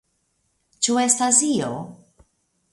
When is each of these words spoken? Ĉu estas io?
Ĉu 0.87 0.97
estas 1.03 1.43
io? 1.51 1.71